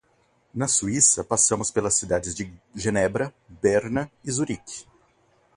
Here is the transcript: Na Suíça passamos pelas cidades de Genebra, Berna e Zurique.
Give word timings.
Na 0.55 0.67
Suíça 0.67 1.23
passamos 1.23 1.69
pelas 1.69 1.93
cidades 1.93 2.33
de 2.33 2.51
Genebra, 2.73 3.31
Berna 3.47 4.11
e 4.25 4.31
Zurique. 4.31 4.87